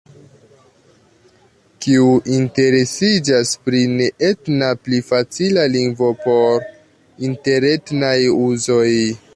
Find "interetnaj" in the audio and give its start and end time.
7.31-8.19